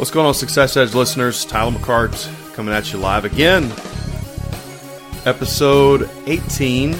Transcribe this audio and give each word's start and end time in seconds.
What's 0.00 0.10
going 0.10 0.24
on, 0.24 0.32
Success 0.32 0.78
Edge 0.78 0.94
listeners? 0.94 1.44
Tyler 1.44 1.72
McCart 1.72 2.54
coming 2.54 2.72
at 2.72 2.90
you 2.90 2.98
live 2.98 3.26
again. 3.26 3.64
Episode 5.26 6.08
18 6.24 6.96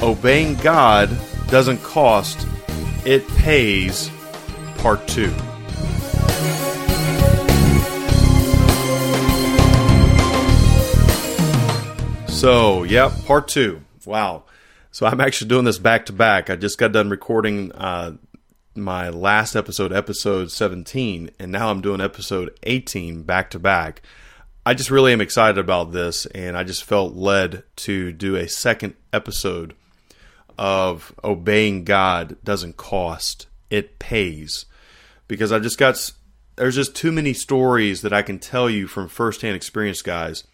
Obeying 0.00 0.54
God 0.54 1.10
Doesn't 1.48 1.82
Cost, 1.82 2.48
It 3.04 3.28
Pays, 3.36 4.10
Part 4.78 5.06
2. 5.08 5.28
So, 12.28 12.84
yep, 12.84 13.12
Part 13.26 13.46
2. 13.48 13.82
Wow. 14.06 14.44
So 14.90 15.04
I'm 15.04 15.20
actually 15.20 15.48
doing 15.48 15.66
this 15.66 15.76
back 15.76 16.06
to 16.06 16.14
back. 16.14 16.48
I 16.48 16.56
just 16.56 16.78
got 16.78 16.92
done 16.92 17.10
recording 17.10 17.72
uh, 17.72 18.12
my 18.76 19.08
last 19.08 19.56
episode, 19.56 19.92
episode 19.92 20.50
17, 20.50 21.30
and 21.38 21.52
now 21.52 21.70
I'm 21.70 21.80
doing 21.80 22.00
episode 22.00 22.56
18 22.62 23.22
back 23.22 23.50
to 23.50 23.58
back. 23.58 24.02
I 24.64 24.74
just 24.74 24.90
really 24.90 25.12
am 25.12 25.20
excited 25.20 25.58
about 25.58 25.92
this, 25.92 26.26
and 26.26 26.56
I 26.56 26.64
just 26.64 26.84
felt 26.84 27.14
led 27.14 27.62
to 27.76 28.12
do 28.12 28.36
a 28.36 28.48
second 28.48 28.94
episode 29.12 29.74
of 30.58 31.14
Obeying 31.22 31.84
God 31.84 32.36
Doesn't 32.42 32.76
Cost, 32.76 33.46
It 33.70 33.98
Pays. 33.98 34.66
Because 35.28 35.52
I 35.52 35.58
just 35.58 35.78
got, 35.78 36.10
there's 36.56 36.74
just 36.74 36.96
too 36.96 37.12
many 37.12 37.32
stories 37.32 38.02
that 38.02 38.12
I 38.12 38.22
can 38.22 38.38
tell 38.38 38.68
you 38.68 38.86
from 38.86 39.08
firsthand 39.08 39.56
experience, 39.56 40.02
guys, 40.02 40.44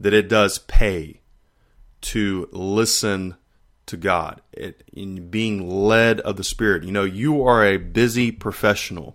that 0.00 0.14
it 0.14 0.28
does 0.28 0.58
pay 0.58 1.20
to 2.00 2.48
listen 2.52 3.36
to 3.86 3.96
God, 3.96 4.40
it, 4.52 4.82
in 4.92 5.30
being 5.30 5.68
led 5.68 6.20
of 6.20 6.36
the 6.36 6.44
Spirit. 6.44 6.84
You 6.84 6.92
know, 6.92 7.04
you 7.04 7.42
are 7.42 7.64
a 7.64 7.76
busy 7.76 8.30
professional. 8.30 9.14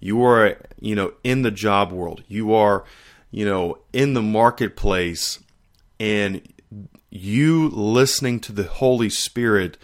You 0.00 0.22
are, 0.24 0.58
you 0.80 0.94
know, 0.94 1.12
in 1.24 1.42
the 1.42 1.50
job 1.50 1.92
world. 1.92 2.22
You 2.28 2.54
are, 2.54 2.84
you 3.30 3.44
know, 3.44 3.78
in 3.92 4.14
the 4.14 4.22
marketplace, 4.22 5.40
and 6.00 6.40
you 7.10 7.68
listening 7.68 8.40
to 8.40 8.52
the 8.52 8.64
Holy 8.64 9.10
Spirit 9.10 9.78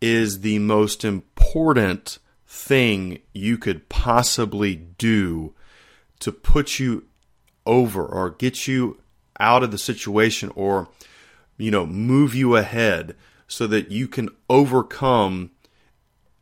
is 0.00 0.40
the 0.40 0.58
most 0.58 1.04
important 1.04 2.18
thing 2.46 3.20
you 3.32 3.56
could 3.56 3.88
possibly 3.88 4.76
do 4.76 5.54
to 6.20 6.30
put 6.30 6.78
you 6.78 7.04
over 7.66 8.04
or 8.04 8.30
get 8.30 8.68
you 8.68 9.00
out 9.40 9.62
of 9.62 9.70
the 9.70 9.78
situation 9.78 10.52
or 10.54 10.88
you 11.56 11.70
know, 11.70 11.86
move 11.86 12.34
you 12.34 12.56
ahead 12.56 13.14
so 13.46 13.66
that 13.66 13.90
you 13.90 14.08
can 14.08 14.28
overcome 14.48 15.50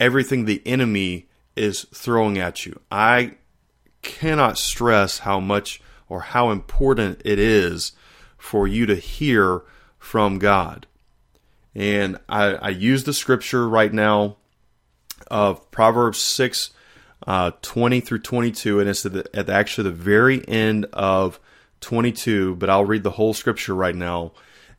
everything 0.01 0.45
the 0.45 0.63
enemy 0.67 1.29
is 1.57 1.87
throwing 1.95 2.39
at 2.39 2.65
you. 2.65 2.81
I 2.91 3.37
cannot 4.03 4.59
stress 4.59 5.21
how 5.21 5.41
much 5.41 5.81
or 6.09 6.21
how 6.21 6.51
important 6.51 7.23
it 7.25 7.39
is 7.39 7.93
for 8.37 8.67
you 8.67 8.87
to 8.87 8.97
hear 8.97 9.63
from 9.99 10.39
God. 10.39 10.87
And 11.75 12.19
I, 12.29 12.55
I 12.55 12.69
use 12.71 13.05
the 13.05 13.13
scripture 13.13 13.69
right 13.69 13.93
now 13.93 14.37
of 15.31 15.71
Proverbs 15.71 16.19
6 16.19 16.71
uh, 17.27 17.53
20 17.63 18.01
through 18.01 18.19
22, 18.19 18.81
and 18.81 18.89
it's 18.89 19.07
at, 19.07 19.13
the, 19.13 19.25
at 19.33 19.49
actually 19.49 19.85
the 19.85 19.97
very 19.97 20.47
end 20.49 20.87
of 20.93 21.39
22, 21.81 22.57
but 22.57 22.69
I'll 22.69 22.85
read 22.85 23.05
the 23.05 23.11
whole 23.11 23.33
scripture 23.33 23.75
right 23.75 23.95
now 23.95 24.33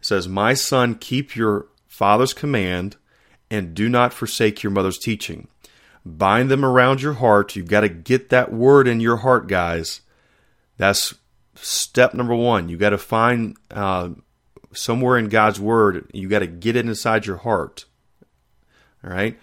says, 0.06 0.28
My 0.28 0.54
son, 0.54 0.96
keep 0.96 1.36
your 1.36 1.68
father's 1.88 2.34
command 2.34 2.98
and 3.50 3.74
do 3.74 3.88
not 3.88 4.14
forsake 4.14 4.64
your 4.64 4.72
mother's 4.72 4.98
teaching. 4.98 5.48
Bind 6.06 6.50
them 6.50 6.66
around 6.66 7.02
your 7.02 7.14
heart. 7.14 7.56
You've 7.56 7.70
got 7.70 7.82
to 7.82 7.90
get 7.90 8.30
that 8.30 8.52
word 8.52 8.88
in 8.88 9.00
your 9.00 9.18
heart, 9.18 9.48
guys. 9.48 10.02
That's 10.78 11.14
step 11.56 12.14
number 12.14 12.36
one. 12.36 12.68
You 12.68 12.78
got 12.78 12.90
to 12.90 12.98
find 12.98 13.56
uh, 13.72 14.10
somewhere 14.74 15.18
in 15.18 15.30
God's 15.30 15.60
word. 15.60 16.10
You 16.14 16.28
got 16.28 16.40
to 16.40 16.48
get 16.48 16.76
it 16.76 16.86
inside 16.86 17.26
your 17.26 17.38
heart. 17.38 17.86
All 19.04 19.12
right. 19.12 19.40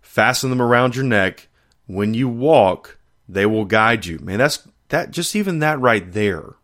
Fasten 0.00 0.50
them 0.50 0.60
around 0.60 0.96
your 0.96 1.04
neck. 1.04 1.48
When 1.86 2.14
you 2.14 2.28
walk, 2.28 2.98
they 3.28 3.46
will 3.46 3.64
guide 3.64 4.04
you. 4.06 4.18
Man, 4.18 4.38
that's 4.38 4.66
that. 4.88 5.10
Just 5.10 5.34
even 5.34 5.60
that 5.60 5.80
right 5.80 6.12
there 6.12 6.56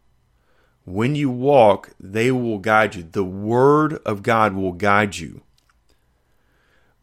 when 0.88 1.14
you 1.14 1.28
walk, 1.28 1.90
they 2.00 2.30
will 2.30 2.58
guide 2.58 2.94
you. 2.94 3.02
The 3.02 3.24
Word 3.24 3.94
of 4.06 4.22
God 4.22 4.54
will 4.54 4.72
guide 4.72 5.18
you. 5.18 5.42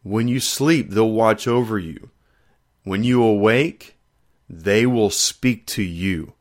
When 0.02 0.26
you 0.28 0.40
sleep, 0.40 0.90
they'll 0.90 1.10
watch 1.10 1.46
over 1.46 1.78
you. 1.78 2.10
When 2.82 3.04
you 3.04 3.22
awake, 3.22 3.96
they 4.48 4.86
will 4.86 5.10
speak 5.10 5.66
to 5.66 5.82
you. 5.82 6.32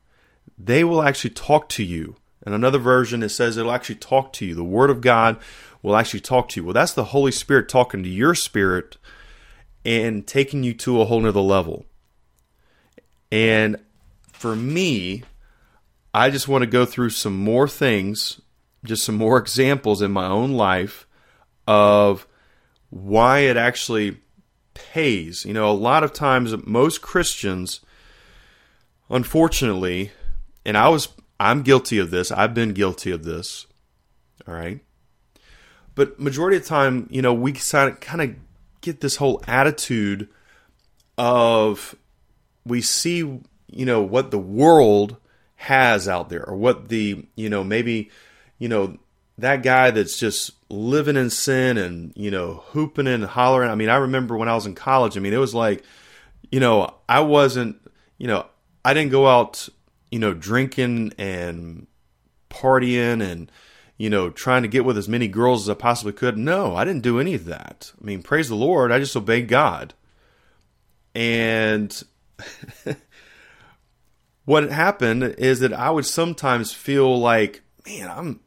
They 0.57 0.83
will 0.83 1.03
actually 1.03 1.31
talk 1.31 1.69
to 1.69 1.83
you. 1.83 2.15
In 2.45 2.53
another 2.53 2.79
version, 2.79 3.21
it 3.21 3.29
says 3.29 3.57
it'll 3.57 3.71
actually 3.71 3.95
talk 3.95 4.33
to 4.33 4.45
you. 4.45 4.55
The 4.55 4.63
Word 4.63 4.89
of 4.89 5.01
God 5.01 5.37
will 5.83 5.95
actually 5.95 6.21
talk 6.21 6.49
to 6.49 6.59
you. 6.59 6.65
Well, 6.65 6.73
that's 6.73 6.93
the 6.93 7.05
Holy 7.05 7.31
Spirit 7.31 7.69
talking 7.69 8.01
to 8.01 8.09
your 8.09 8.33
spirit 8.33 8.97
and 9.83 10.25
taking 10.25 10.63
you 10.63 10.73
to 10.75 10.99
a 10.99 11.05
whole 11.05 11.19
nother 11.21 11.41
level. 11.41 11.85
And 13.31 13.77
for 14.31 14.55
me, 14.55 15.23
I 16.15 16.29
just 16.29 16.47
want 16.47 16.61
to 16.61 16.65
go 16.67 16.85
through 16.85 17.09
some 17.09 17.37
more 17.37 17.67
things, 17.67 18.39
just 18.85 19.03
some 19.03 19.15
more 19.15 19.37
examples 19.37 20.01
in 20.01 20.11
my 20.11 20.25
own 20.25 20.53
life 20.53 21.05
of 21.67 22.25
why 22.89 23.39
it 23.39 23.57
actually 23.57 24.19
pays. 24.73 25.43
You 25.43 25.53
know, 25.53 25.69
a 25.69 25.73
lot 25.73 26.05
of 26.05 26.13
times 26.13 26.55
most 26.65 27.01
Christians 27.01 27.81
unfortunately, 29.09 30.11
and 30.65 30.77
I 30.77 30.87
was 30.87 31.09
I'm 31.37 31.63
guilty 31.63 31.99
of 31.99 32.11
this. 32.11 32.31
I've 32.31 32.53
been 32.53 32.71
guilty 32.71 33.11
of 33.11 33.25
this. 33.25 33.67
All 34.47 34.53
right? 34.53 34.79
But 35.95 36.17
majority 36.17 36.55
of 36.55 36.63
the 36.63 36.69
time, 36.69 37.07
you 37.11 37.21
know, 37.21 37.33
we 37.33 37.51
kind 37.51 38.21
of 38.21 38.35
get 38.79 39.01
this 39.01 39.17
whole 39.17 39.43
attitude 39.47 40.29
of 41.17 41.93
we 42.65 42.81
see, 42.81 43.17
you 43.17 43.85
know, 43.85 44.01
what 44.01 44.31
the 44.31 44.39
world 44.39 45.17
has 45.65 46.07
out 46.07 46.29
there 46.29 46.47
or 46.47 46.55
what 46.55 46.89
the 46.89 47.25
you 47.35 47.49
know 47.49 47.63
maybe 47.63 48.11
you 48.59 48.69
know 48.69 48.95
that 49.39 49.63
guy 49.63 49.89
that's 49.89 50.15
just 50.15 50.51
living 50.69 51.15
in 51.15 51.31
sin 51.31 51.75
and 51.79 52.13
you 52.15 52.29
know 52.29 52.63
hooping 52.67 53.07
and 53.07 53.25
hollering. 53.25 53.71
I 53.71 53.75
mean 53.75 53.89
i 53.89 53.95
remember 53.95 54.37
when 54.37 54.47
i 54.47 54.53
was 54.53 54.67
in 54.67 54.75
college 54.75 55.17
i 55.17 55.19
mean 55.19 55.33
it 55.33 55.39
was 55.39 55.55
like 55.55 55.83
you 56.51 56.59
know 56.59 56.93
i 57.09 57.19
wasn't 57.19 57.81
you 58.19 58.27
know 58.27 58.45
i 58.83 58.93
didn't 58.93 59.11
go 59.11 59.27
out 59.27 59.67
you 60.11 60.19
know 60.19 60.35
drinking 60.35 61.13
and 61.17 61.87
partying 62.51 63.23
and 63.23 63.51
you 63.97 64.11
know 64.11 64.29
trying 64.29 64.61
to 64.61 64.67
get 64.67 64.85
with 64.85 64.99
as 64.99 65.09
many 65.09 65.27
girls 65.27 65.63
as 65.63 65.69
i 65.69 65.73
possibly 65.73 66.13
could. 66.13 66.37
No 66.37 66.75
i 66.75 66.85
didn't 66.85 67.01
do 67.01 67.19
any 67.19 67.33
of 67.33 67.45
that. 67.45 67.91
I 67.99 68.05
mean 68.05 68.21
praise 68.21 68.49
the 68.49 68.55
lord. 68.55 68.91
I 68.91 68.99
just 68.99 69.17
obeyed 69.17 69.47
god. 69.47 69.95
And 71.15 72.03
what 74.45 74.71
happened 74.71 75.23
is 75.23 75.59
that 75.59 75.73
I 75.73 75.89
would 75.89 76.05
sometimes 76.05 76.71
feel 76.71 77.19
like, 77.19 77.61
man, 77.85 78.09
I'm 78.09 78.39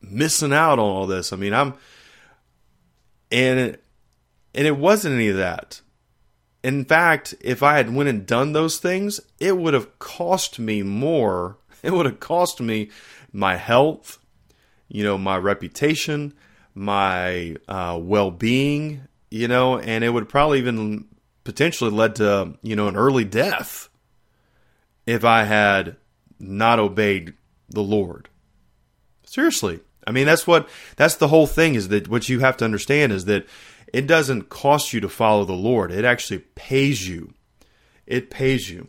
missing 0.00 0.52
out 0.52 0.78
on 0.78 0.84
all 0.84 1.06
this. 1.06 1.32
I 1.32 1.36
mean, 1.36 1.54
I'm, 1.54 1.74
and 3.32 3.58
it, 3.58 3.84
and 4.54 4.66
it 4.66 4.76
wasn't 4.76 5.14
any 5.14 5.28
of 5.28 5.36
that. 5.36 5.80
In 6.62 6.84
fact, 6.84 7.34
if 7.40 7.62
I 7.62 7.76
had 7.76 7.94
went 7.94 8.10
and 8.10 8.26
done 8.26 8.52
those 8.52 8.78
things, 8.78 9.18
it 9.38 9.56
would 9.56 9.72
have 9.72 9.98
cost 9.98 10.58
me 10.58 10.82
more. 10.82 11.56
It 11.82 11.94
would 11.94 12.04
have 12.04 12.20
cost 12.20 12.60
me 12.60 12.90
my 13.32 13.56
health, 13.56 14.18
you 14.88 15.02
know, 15.02 15.16
my 15.16 15.38
reputation, 15.38 16.34
my 16.74 17.56
uh, 17.68 17.98
well-being, 17.98 19.08
you 19.30 19.48
know, 19.48 19.78
and 19.78 20.04
it 20.04 20.10
would 20.10 20.28
probably 20.28 20.58
even 20.58 21.06
potentially 21.44 21.90
led 21.90 22.16
to 22.16 22.54
you 22.62 22.76
know 22.76 22.88
an 22.88 22.96
early 22.96 23.24
death 23.24 23.88
if 25.10 25.24
I 25.24 25.44
had 25.44 25.96
not 26.38 26.78
obeyed 26.78 27.34
the 27.68 27.82
Lord. 27.82 28.28
Seriously. 29.24 29.80
I 30.06 30.12
mean 30.12 30.26
that's 30.26 30.46
what 30.46 30.68
that's 30.96 31.16
the 31.16 31.28
whole 31.28 31.46
thing 31.46 31.74
is 31.74 31.88
that 31.88 32.08
what 32.08 32.28
you 32.28 32.40
have 32.40 32.56
to 32.58 32.64
understand 32.64 33.12
is 33.12 33.26
that 33.26 33.46
it 33.92 34.06
doesn't 34.06 34.48
cost 34.48 34.92
you 34.92 35.00
to 35.00 35.08
follow 35.08 35.44
the 35.44 35.52
Lord. 35.52 35.92
It 35.92 36.04
actually 36.04 36.38
pays 36.54 37.08
you. 37.08 37.34
It 38.06 38.30
pays 38.30 38.70
you. 38.70 38.88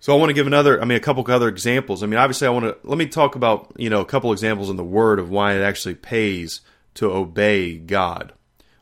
So 0.00 0.14
I 0.14 0.18
want 0.18 0.30
to 0.30 0.34
give 0.34 0.46
another 0.46 0.80
I 0.80 0.84
mean 0.84 0.96
a 0.96 1.00
couple 1.00 1.24
other 1.30 1.48
examples. 1.48 2.02
I 2.02 2.06
mean 2.06 2.18
obviously 2.18 2.46
I 2.46 2.50
want 2.50 2.64
to 2.64 2.76
let 2.88 2.98
me 2.98 3.06
talk 3.06 3.36
about, 3.36 3.72
you 3.76 3.90
know, 3.90 4.00
a 4.00 4.06
couple 4.06 4.32
examples 4.32 4.70
in 4.70 4.76
the 4.76 4.84
word 4.84 5.18
of 5.18 5.30
why 5.30 5.54
it 5.54 5.62
actually 5.62 5.94
pays 5.96 6.60
to 6.94 7.10
obey 7.10 7.76
God. 7.76 8.32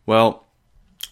Well, 0.06 0.46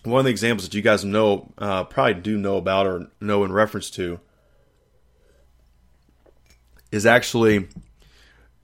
one 0.05 0.21
of 0.21 0.25
the 0.25 0.31
examples 0.31 0.69
that 0.69 0.75
you 0.75 0.83
guys 0.83 1.05
know 1.05 1.53
uh, 1.59 1.85
probably 1.85 2.15
do 2.15 2.39
know 2.39 2.57
about 2.57 2.87
or 2.87 3.09
know 3.21 3.45
in 3.45 3.53
reference 3.53 3.91
to 3.91 4.21
is 6.91 7.07
actually, 7.07 7.69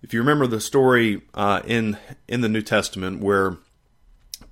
if 0.03 0.13
you 0.13 0.21
remember 0.21 0.47
the 0.47 0.61
story 0.61 1.23
uh, 1.35 1.63
in 1.65 1.97
in 2.29 2.41
the 2.41 2.49
New 2.49 2.63
Testament 2.63 3.21
where 3.21 3.57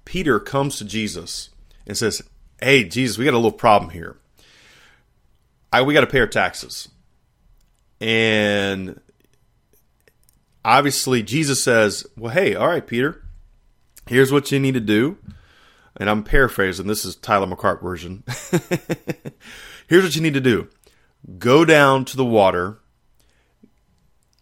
Peter 0.04 0.38
comes 0.40 0.78
to 0.78 0.84
Jesus 0.84 1.50
and 1.86 1.96
says, 1.96 2.22
"Hey, 2.60 2.84
Jesus, 2.84 3.18
we 3.18 3.24
got 3.24 3.34
a 3.34 3.38
little 3.38 3.52
problem 3.52 3.90
here. 3.90 4.16
I, 5.72 5.82
we 5.82 5.94
got 5.94 6.02
to 6.02 6.06
pay 6.06 6.20
our 6.20 6.26
taxes." 6.26 6.88
And 8.00 9.00
obviously, 10.64 11.22
Jesus 11.22 11.62
says, 11.62 12.06
Well, 12.16 12.32
hey, 12.32 12.54
all 12.54 12.68
right, 12.68 12.86
Peter, 12.86 13.22
here's 14.06 14.32
what 14.32 14.50
you 14.50 14.58
need 14.58 14.74
to 14.74 14.80
do. 14.80 15.18
And 15.96 16.10
I'm 16.10 16.24
paraphrasing, 16.24 16.88
this 16.88 17.04
is 17.04 17.14
Tyler 17.14 17.46
McCart 17.46 17.80
version. 17.80 18.24
here's 19.86 20.02
what 20.02 20.16
you 20.16 20.22
need 20.22 20.34
to 20.34 20.40
do 20.40 20.68
go 21.38 21.64
down 21.64 22.04
to 22.06 22.16
the 22.16 22.24
water, 22.24 22.78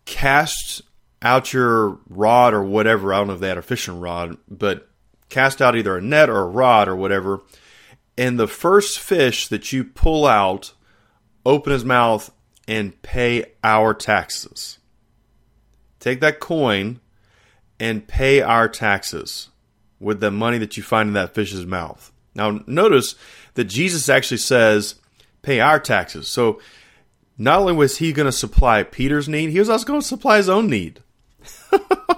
cast 0.05 0.83
out 1.21 1.53
your 1.53 1.99
rod 2.09 2.55
or 2.55 2.63
whatever. 2.63 3.13
I 3.13 3.19
don't 3.19 3.29
know 3.29 3.35
if 3.35 3.41
they 3.41 3.49
had 3.49 3.59
a 3.59 3.63
fishing 3.63 4.01
rod, 4.01 4.37
but 4.49 4.89
cast 5.29 5.63
out 5.63 5.77
either 5.77 5.97
a 5.97 6.03
net 6.03 6.29
or 6.29 6.41
a 6.41 6.47
rod 6.47 6.89
or 6.89 6.97
whatever. 6.97 7.41
And 8.19 8.39
the 8.39 8.49
first 8.49 8.99
fish 8.99 9.49
that 9.49 9.73
you 9.73 9.85
pull 9.85 10.27
out, 10.27 10.75
open 11.47 11.73
his 11.73 11.85
mouth 11.85 12.31
and 12.69 13.01
pay 13.03 13.47
our 13.65 13.95
taxes. 13.95 14.79
Take 16.01 16.21
that 16.21 16.41
coin 16.41 17.01
and 17.79 18.07
pay 18.07 18.43
our 18.43 18.69
taxes 18.69 19.49
with 19.99 20.21
the 20.21 20.31
money 20.31 20.59
that 20.59 20.77
you 20.77 20.83
find 20.83 21.09
in 21.09 21.15
that 21.15 21.35
fish's 21.35 21.65
mouth. 21.65 22.13
Now, 22.35 22.61
notice 22.67 23.15
that 23.55 23.65
Jesus 23.65 24.09
actually 24.09 24.39
says, 24.39 24.97
pay 25.43 25.61
our 25.61 25.79
taxes. 25.79 26.29
So, 26.29 26.61
not 27.39 27.61
only 27.61 27.73
was 27.73 27.99
he 27.99 28.13
going 28.13 28.27
to 28.27 28.33
supply 28.33 28.83
Peter's 28.83 29.29
need, 29.29 29.51
he 29.51 29.59
was 29.59 29.69
also 29.69 29.87
going 29.87 30.01
to 30.01 30.07
supply 30.07 30.37
his 30.37 30.49
own 30.49 30.69
need. 30.69 31.01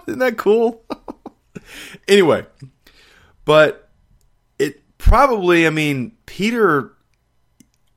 Isn't 0.06 0.19
that 0.19 0.37
cool? 0.37 0.84
anyway, 2.08 2.46
but 3.44 3.88
it 4.58 4.82
probably, 4.99 5.66
I 5.66 5.70
mean, 5.70 6.12
Peter, 6.26 6.93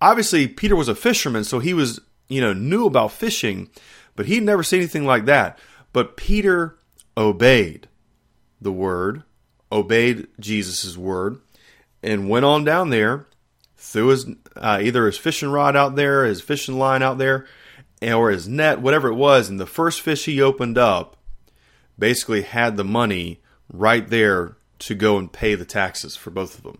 obviously, 0.01 0.47
Peter 0.47 0.75
was 0.75 0.87
a 0.87 0.95
fisherman, 0.95 1.43
so 1.43 1.59
he 1.59 1.73
was, 1.73 1.99
you 2.27 2.41
know, 2.41 2.53
knew 2.53 2.85
about 2.85 3.11
fishing, 3.11 3.69
but 4.15 4.27
he'd 4.27 4.43
never 4.43 4.63
seen 4.63 4.79
anything 4.79 5.05
like 5.05 5.25
that. 5.25 5.57
But 5.93 6.17
Peter 6.17 6.77
obeyed 7.15 7.87
the 8.61 8.71
word, 8.71 9.23
obeyed 9.71 10.27
Jesus' 10.39 10.97
word, 10.97 11.39
and 12.03 12.29
went 12.29 12.45
on 12.45 12.63
down 12.63 12.89
there, 12.89 13.25
threw 13.77 14.07
his 14.07 14.25
uh, 14.55 14.79
either 14.81 15.05
his 15.05 15.17
fishing 15.17 15.49
rod 15.49 15.75
out 15.75 15.95
there, 15.95 16.25
his 16.25 16.41
fishing 16.41 16.77
line 16.77 17.03
out 17.03 17.17
there, 17.17 17.45
or 18.01 18.31
his 18.31 18.47
net, 18.47 18.81
whatever 18.81 19.07
it 19.07 19.15
was, 19.15 19.49
and 19.49 19.59
the 19.59 19.65
first 19.65 20.01
fish 20.01 20.25
he 20.25 20.41
opened 20.41 20.77
up 20.77 21.17
basically 21.97 22.41
had 22.41 22.77
the 22.77 22.83
money 22.83 23.41
right 23.71 24.07
there 24.09 24.57
to 24.79 24.95
go 24.95 25.17
and 25.17 25.31
pay 25.31 25.55
the 25.55 25.65
taxes 25.65 26.15
for 26.15 26.29
both 26.29 26.57
of 26.57 26.63
them. 26.63 26.79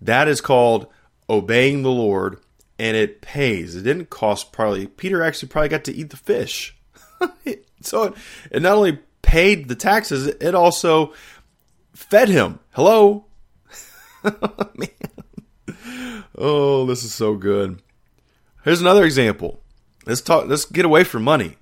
That 0.00 0.28
is 0.28 0.40
called 0.40 0.86
obeying 1.28 1.82
the 1.82 1.90
Lord, 1.90 2.40
and 2.78 2.96
it 2.96 3.20
pays. 3.20 3.74
It 3.74 3.82
didn't 3.82 4.10
cost 4.10 4.52
probably. 4.52 4.86
Peter 4.86 5.22
actually 5.22 5.48
probably 5.48 5.68
got 5.68 5.84
to 5.84 5.94
eat 5.94 6.10
the 6.10 6.16
fish. 6.16 6.76
so 7.80 8.04
it, 8.04 8.14
it 8.50 8.62
not 8.62 8.76
only 8.76 8.98
paid 9.22 9.68
the 9.68 9.74
taxes, 9.74 10.26
it 10.26 10.54
also 10.54 11.12
fed 11.94 12.28
him. 12.28 12.60
Hello? 12.70 13.26
Man. 14.24 14.88
Oh, 16.40 16.86
this 16.86 17.02
is 17.02 17.12
so 17.12 17.34
good. 17.34 17.82
Here's 18.62 18.80
another 18.80 19.04
example. 19.04 19.60
Let's 20.06 20.20
talk 20.20 20.46
let's 20.46 20.64
get 20.64 20.84
away 20.84 21.02
from 21.02 21.24
money. 21.24 21.56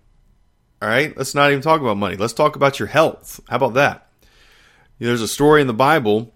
All 0.83 0.89
right? 0.89 1.17
Let's 1.17 1.35
not 1.35 1.51
even 1.51 1.63
talk 1.63 1.81
about 1.81 1.97
money. 1.97 2.17
Let's 2.17 2.35
talk 2.35 2.57
about 2.57 2.79
your 2.79 2.89
health. 2.89 3.41
How 3.49 3.57
about 3.57 3.75
that? 3.75 4.03
there's 4.99 5.23
a 5.23 5.29
story 5.29 5.61
in 5.61 5.67
the 5.67 5.75
Bible. 5.75 6.35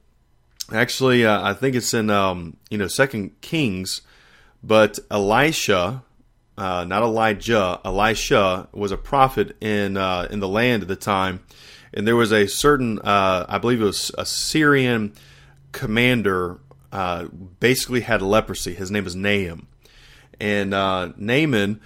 Actually, 0.72 1.26
uh, 1.26 1.42
I 1.42 1.52
think 1.52 1.76
it's 1.76 1.92
in 1.92 2.08
um, 2.08 2.56
you 2.70 2.78
know 2.78 2.88
Second 2.88 3.40
Kings, 3.42 4.00
but 4.62 4.98
Elisha, 5.10 6.02
uh, 6.56 6.84
not 6.84 7.02
Elijah, 7.02 7.80
Elisha 7.84 8.68
was 8.72 8.92
a 8.92 8.96
prophet 8.96 9.56
in 9.60 9.96
uh, 9.96 10.28
in 10.30 10.40
the 10.40 10.48
land 10.48 10.82
at 10.82 10.88
the 10.88 10.96
time, 10.96 11.40
and 11.92 12.06
there 12.06 12.16
was 12.16 12.32
a 12.32 12.46
certain, 12.46 12.98
uh, 13.00 13.46
I 13.48 13.58
believe 13.58 13.82
it 13.82 13.86
was 13.86 14.10
a 14.16 14.24
Syrian 14.24 15.12
commander, 15.72 16.58
uh, 16.92 17.26
basically 17.60 18.00
had 18.00 18.22
leprosy. 18.22 18.74
His 18.74 18.90
name 18.90 19.04
was 19.04 19.16
Naaman, 19.16 19.66
and 20.40 20.74
uh, 20.74 21.12
Naaman 21.16 21.80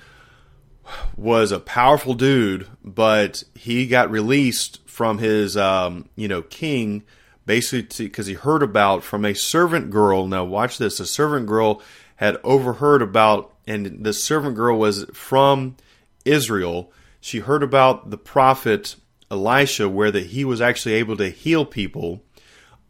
was 1.17 1.53
a 1.53 1.61
powerful 1.61 2.15
dude, 2.15 2.67
but 2.83 3.45
he 3.55 3.87
got 3.87 4.11
released 4.11 4.81
from 4.87 5.19
his 5.19 5.57
um, 5.57 6.09
you 6.17 6.29
know 6.29 6.43
king 6.43 7.03
basically 7.47 8.07
because 8.07 8.27
he 8.27 8.35
heard 8.35 8.63
about 8.63 9.03
from 9.03 9.25
a 9.25 9.35
servant 9.35 9.91
girl. 9.91 10.27
Now 10.27 10.45
watch 10.45 10.79
this. 10.79 11.01
A 11.01 11.07
servant 11.07 11.47
girl 11.47 11.83
had 12.17 12.39
overheard 12.45 13.03
about 13.03 13.53
and 13.67 14.05
the 14.05 14.13
servant 14.13 14.57
girl 14.57 14.79
was 14.79 15.05
from 15.13 15.77
israel. 16.25 16.93
She 17.21 17.41
heard 17.41 17.63
about 17.63 18.11
the 18.11 18.19
prophet 18.19 18.97
elisha 19.31 19.89
where 19.89 20.11
that 20.11 20.27
he 20.27 20.45
was 20.45 20.61
actually 20.61 20.95
able 20.95 21.17
to 21.17 21.31
heal 21.31 21.65
people 21.65 22.23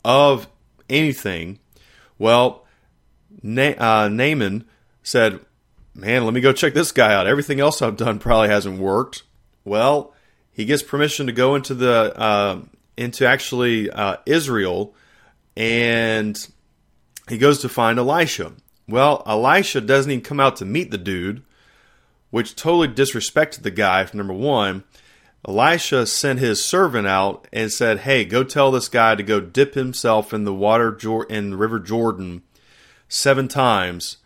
of 0.04 0.48
anything 0.90 1.58
well 2.18 2.64
Na- 3.42 3.74
uh, 3.78 4.08
naaman 4.08 4.64
said 5.02 5.40
man 5.94 6.24
let 6.24 6.34
me 6.34 6.40
go 6.40 6.52
check 6.52 6.74
this 6.74 6.92
guy 6.92 7.12
out 7.12 7.26
everything 7.26 7.60
else 7.60 7.82
i've 7.82 7.96
done 7.96 8.18
probably 8.18 8.48
hasn't 8.48 8.78
worked 8.78 9.22
well 9.64 10.14
he 10.54 10.64
gets 10.64 10.82
permission 10.82 11.26
to 11.26 11.32
go 11.32 11.56
into 11.56 11.74
the 11.74 12.16
uh, 12.16 12.60
into 12.96 13.26
actually 13.26 13.90
uh, 13.90 14.18
Israel, 14.24 14.94
and 15.56 16.48
he 17.28 17.38
goes 17.38 17.58
to 17.60 17.68
find 17.68 17.98
Elisha. 17.98 18.52
Well, 18.88 19.24
Elisha 19.26 19.80
doesn't 19.80 20.10
even 20.10 20.24
come 20.24 20.38
out 20.38 20.56
to 20.56 20.64
meet 20.64 20.92
the 20.92 20.98
dude, 20.98 21.42
which 22.30 22.54
totally 22.54 22.88
disrespected 22.88 23.62
the 23.62 23.72
guy. 23.72 24.06
Number 24.12 24.32
one, 24.32 24.84
Elisha 25.46 26.06
sent 26.06 26.38
his 26.38 26.64
servant 26.64 27.06
out 27.06 27.46
and 27.52 27.72
said, 27.72 28.00
"Hey, 28.00 28.24
go 28.24 28.44
tell 28.44 28.70
this 28.70 28.88
guy 28.88 29.14
to 29.14 29.22
go 29.22 29.40
dip 29.40 29.74
himself 29.74 30.32
in 30.32 30.44
the 30.44 30.54
water 30.54 30.96
in 31.28 31.50
the 31.50 31.56
River 31.56 31.78
Jordan 31.78 32.42
seven 33.08 33.48
times, 33.48 34.18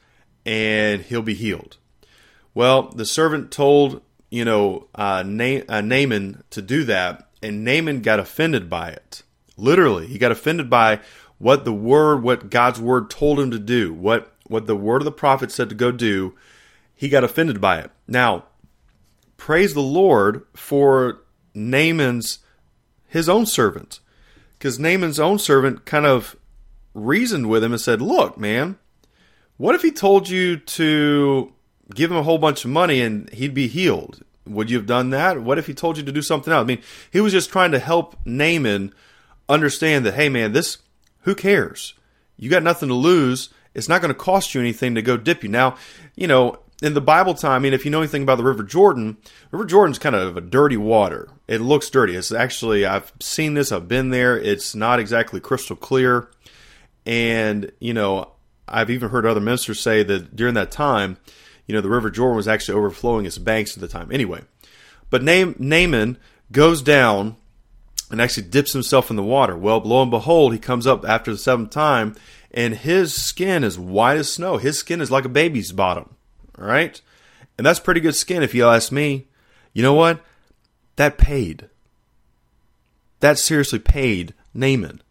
and 0.46 1.02
he'll 1.02 1.22
be 1.22 1.34
healed." 1.34 1.76
Well, 2.54 2.90
the 2.90 3.04
servant 3.04 3.50
told 3.50 4.00
you 4.30 4.44
know, 4.44 4.88
uh, 4.94 5.22
Na- 5.26 5.62
uh, 5.68 5.80
Naaman 5.80 6.42
to 6.50 6.62
do 6.62 6.84
that, 6.84 7.28
and 7.42 7.64
Naaman 7.64 8.02
got 8.02 8.20
offended 8.20 8.68
by 8.68 8.90
it. 8.90 9.22
Literally, 9.56 10.06
he 10.06 10.18
got 10.18 10.32
offended 10.32 10.68
by 10.68 11.00
what 11.38 11.64
the 11.64 11.72
word, 11.72 12.22
what 12.22 12.50
God's 12.50 12.80
word 12.80 13.10
told 13.10 13.40
him 13.40 13.50
to 13.50 13.58
do, 13.58 13.92
what 13.92 14.32
what 14.46 14.66
the 14.66 14.76
word 14.76 15.02
of 15.02 15.04
the 15.04 15.12
prophet 15.12 15.52
said 15.52 15.68
to 15.68 15.75
go 15.75 15.92
do. 15.92 16.34
He 16.94 17.08
got 17.08 17.25
offended 17.25 17.60
by 17.60 17.78
it. 17.78 17.90
Now, 18.06 18.44
praise 19.38 19.73
the 19.73 19.80
Lord 19.80 20.45
for 20.54 21.23
Naaman's 21.54 22.40
his 23.07 23.26
own 23.26 23.47
servant, 23.47 24.00
because 24.59 24.78
Naaman's 24.78 25.18
own 25.18 25.38
servant 25.38 25.87
kind 25.87 26.04
of 26.04 26.37
reasoned 26.92 27.49
with 27.49 27.64
him 27.64 27.73
and 27.73 27.80
said, 27.80 28.02
"Look, 28.02 28.37
man, 28.37 28.76
what 29.57 29.75
if 29.75 29.80
he 29.80 29.90
told 29.90 30.28
you 30.28 30.59
to 30.59 31.54
give 31.95 32.11
him 32.11 32.16
a 32.16 32.23
whole 32.23 32.38
bunch 32.38 32.64
of 32.64 32.71
money 32.71 33.00
and 33.00 33.30
he'd 33.30 33.54
be 33.54 33.68
healed. 33.68 34.23
Would 34.47 34.71
you 34.71 34.76
have 34.78 34.87
done 34.87 35.11
that? 35.11 35.42
What 35.42 35.59
if 35.59 35.66
he 35.66 35.75
told 35.75 35.99
you 35.99 36.04
to 36.04 36.12
do 36.12 36.23
something 36.23 36.52
else? 36.52 36.62
I 36.62 36.66
mean, 36.66 36.83
he 37.11 37.21
was 37.21 37.33
just 37.33 37.50
trying 37.50 37.73
to 37.73 37.78
help 37.78 38.16
Naaman 38.25 38.95
understand 39.49 40.07
that, 40.07 40.14
hey, 40.14 40.28
man, 40.28 40.52
this, 40.52 40.78
who 41.21 41.35
cares? 41.35 41.95
You 42.37 42.49
got 42.49 42.62
nothing 42.62 42.88
to 42.88 42.95
lose. 42.95 43.50
It's 43.75 43.88
not 43.88 44.00
going 44.00 44.12
to 44.12 44.18
cost 44.18 44.54
you 44.54 44.61
anything 44.61 44.95
to 44.95 45.02
go 45.02 45.16
dip 45.16 45.42
you. 45.42 45.49
Now, 45.49 45.76
you 46.14 46.26
know, 46.26 46.59
in 46.82 46.94
the 46.94 47.00
Bible 47.00 47.35
time, 47.35 47.52
I 47.52 47.58
mean, 47.58 47.75
if 47.75 47.85
you 47.85 47.90
know 47.90 47.99
anything 47.99 48.23
about 48.23 48.37
the 48.37 48.44
River 48.44 48.62
Jordan, 48.62 49.16
River 49.50 49.64
Jordan's 49.64 49.99
kind 49.99 50.14
of 50.14 50.37
a 50.37 50.40
dirty 50.40 50.76
water. 50.76 51.28
It 51.49 51.61
looks 51.61 51.90
dirty. 51.90 52.14
It's 52.14 52.30
actually, 52.30 52.87
I've 52.87 53.12
seen 53.20 53.54
this, 53.54 53.73
I've 53.73 53.88
been 53.88 54.11
there. 54.11 54.38
It's 54.38 54.75
not 54.75 55.00
exactly 55.00 55.40
crystal 55.40 55.76
clear. 55.76 56.30
And, 57.04 57.73
you 57.80 57.94
know, 57.94 58.32
I've 58.68 58.90
even 58.90 59.08
heard 59.08 59.26
other 59.26 59.40
ministers 59.40 59.80
say 59.80 60.02
that 60.04 60.37
during 60.37 60.54
that 60.54 60.70
time, 60.70 61.16
you 61.66 61.75
know, 61.75 61.80
the 61.80 61.88
River 61.88 62.11
Jordan 62.11 62.37
was 62.37 62.49
actually 62.49 62.78
overflowing 62.78 63.26
its 63.26 63.38
banks 63.38 63.76
at 63.76 63.80
the 63.80 63.88
time. 63.88 64.12
Anyway, 64.12 64.42
but 65.11 65.23
Naaman 65.23 66.18
goes 66.52 66.80
down 66.82 67.37
and 68.11 68.20
actually 68.20 68.44
dips 68.44 68.73
himself 68.73 69.11
in 69.11 69.16
the 69.16 69.23
water. 69.23 69.56
Well, 69.56 69.80
lo 69.80 70.02
and 70.02 70.11
behold, 70.11 70.52
he 70.52 70.58
comes 70.58 70.87
up 70.87 71.04
after 71.06 71.30
the 71.30 71.38
seventh 71.38 71.70
time, 71.70 72.14
and 72.50 72.75
his 72.75 73.14
skin 73.14 73.64
is 73.64 73.78
white 73.78 74.16
as 74.16 74.32
snow. 74.32 74.56
His 74.58 74.78
skin 74.78 75.00
is 75.00 75.11
like 75.11 75.25
a 75.25 75.30
baby's 75.30 75.73
bottom. 75.73 76.14
All 76.58 76.66
right? 76.66 77.00
And 77.56 77.66
that's 77.66 77.80
pretty 77.80 78.00
good 78.00 78.14
skin 78.14 78.42
if 78.42 78.54
you 78.54 78.66
ask 78.66 78.92
me. 78.92 79.26
You 79.72 79.82
know 79.82 79.94
what? 79.94 80.20
That 80.96 81.18
paid. 81.18 81.68
That 83.20 83.38
seriously 83.38 83.78
paid 83.78 84.34
Naaman. 84.54 85.02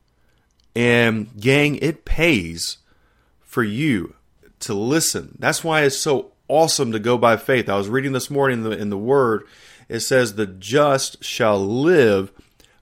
And 0.76 1.36
gang, 1.40 1.78
it 1.78 2.06
pays 2.06 2.78
for 3.42 3.64
you 3.64 4.16
to 4.60 4.74
listen. 4.74 5.36
That's 5.40 5.64
why 5.64 5.82
it's 5.82 5.98
so 5.98 6.32
awesome 6.48 6.92
to 6.92 7.00
go 7.00 7.18
by 7.18 7.38
faith. 7.38 7.70
I 7.70 7.76
was 7.76 7.90
reading 7.90 8.12
this 8.12 8.30
morning 8.30 8.60
in 8.60 8.64
the, 8.64 8.78
in 8.78 8.90
the 8.90 8.98
Word. 8.98 9.44
It 9.90 10.02
says, 10.02 10.36
The 10.36 10.46
just 10.46 11.24
shall 11.24 11.60
live 11.60 12.32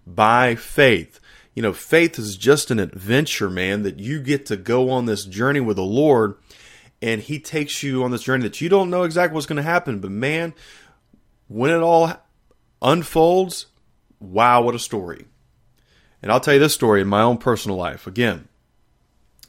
by 0.05 0.55
faith. 0.55 1.19
You 1.53 1.62
know, 1.62 1.74
faith 1.74 2.19
is 2.19 2.36
just 2.36 2.69
an 2.69 2.79
adventure, 2.79 3.50
man, 3.50 3.84
that 3.84 4.00
you 4.00 4.19
get 4.22 4.45
to 4.48 4.57
go 4.57 4.89
on 4.89 5.05
this 5.05 5.24
journey 5.24 5.62
with 5.62 5.77
the 5.77 5.84
Lord, 5.84 6.36
and 7.06 7.22
He 7.22 7.40
takes 7.40 7.84
you 7.84 8.04
on 8.04 8.10
this 8.10 8.24
journey 8.24 8.44
that 8.44 8.60
you 8.62 8.68
don't 8.68 8.90
know 8.90 9.04
exactly 9.04 9.36
what's 9.36 9.46
going 9.46 9.58
to 9.58 9.64
happen. 9.64 10.00
But 10.00 10.10
man, 10.10 10.56
when 11.48 11.70
it 11.70 11.82
all 11.82 12.12
unfolds, 12.82 13.68
wow, 14.20 14.64
what 14.64 14.74
a 14.74 14.80
story. 14.80 15.26
And 16.24 16.32
I'll 16.32 16.40
tell 16.40 16.56
you 16.56 16.60
this 16.60 16.74
story 16.74 17.02
in 17.02 17.08
my 17.08 17.22
own 17.22 17.38
personal 17.38 17.78
life 17.78 18.08
again. 18.08 18.48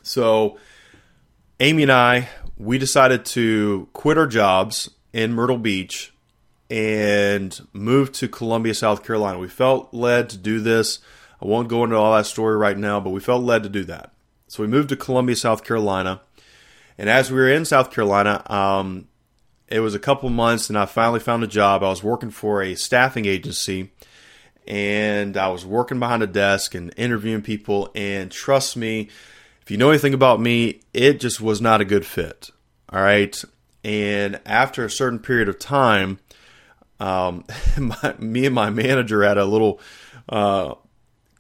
So, 0.03 0.59
Amy 1.59 1.85
and 1.85 1.93
I, 1.93 2.29
we 2.59 2.77
decided 2.77 3.25
to 3.27 3.89
quit 3.95 4.19
our 4.19 4.27
jobs 4.27 4.91
in 5.15 5.33
Myrtle 5.33 5.57
Beach 5.57 6.13
and 6.69 7.59
move 7.73 8.13
to 8.13 8.29
Columbia, 8.29 8.75
South 8.75 9.03
Carolina. 9.03 9.39
We 9.39 9.49
felt 9.49 9.95
led 9.95 10.29
to 10.31 10.37
do 10.37 10.61
this. 10.61 10.99
I 11.41 11.47
won't 11.47 11.69
go 11.69 11.85
into 11.85 11.97
all 11.97 12.15
that 12.15 12.27
story 12.27 12.57
right 12.57 12.77
now, 12.77 13.01
but 13.01 13.11
we 13.11 13.21
felt 13.21 13.43
led 13.43 13.63
to 13.63 13.71
do 13.71 13.85
that. 13.85 14.13
So 14.47 14.63
we 14.63 14.69
moved 14.69 14.91
to 14.91 14.97
Columbia, 14.97 15.37
South 15.37 15.65
Carolina. 15.65 16.21
And 16.99 17.11
as 17.11 17.31
we 17.31 17.37
were 17.37 17.51
in 17.51 17.65
South 17.65 17.91
Carolina, 17.91 18.43
um, 18.51 19.09
it 19.69 19.81
was 19.81 19.95
a 19.95 19.99
couple 19.99 20.29
months 20.31 20.69
and 20.69 20.79
I 20.79 20.87
finally 20.87 21.21
found 21.21 21.45
a 21.45 21.49
job. 21.49 21.83
I 21.83 21.89
was 21.89 22.03
working 22.03 22.31
for 22.31 22.63
a 22.63 22.75
staffing 22.75 23.27
agency 23.27 23.91
and 24.67 25.37
I 25.37 25.49
was 25.49 25.65
working 25.65 25.99
behind 25.99 26.23
a 26.23 26.27
desk 26.27 26.75
and 26.75 26.93
interviewing 26.97 27.43
people. 27.43 27.91
And 27.95 28.31
trust 28.31 28.77
me, 28.77 29.09
if 29.63 29.71
you 29.71 29.77
know 29.77 29.91
anything 29.91 30.15
about 30.15 30.41
me, 30.41 30.81
it 30.95 31.21
just 31.21 31.41
was 31.41 31.61
not 31.61 31.81
a 31.81 31.85
good 31.85 32.07
fit. 32.07 32.51
All 32.91 33.03
right. 33.03 33.43
And 33.85 34.41
after 34.47 34.85
a 34.85 34.91
certain 34.91 35.19
period 35.19 35.49
of 35.49 35.59
time, 35.59 36.19
um, 36.99 37.45
my, 37.79 38.15
me 38.19 38.47
and 38.47 38.55
my 38.55 38.71
manager 38.71 39.23
had 39.23 39.39
a 39.39 39.45
little 39.45 39.81
uh, 40.29 40.75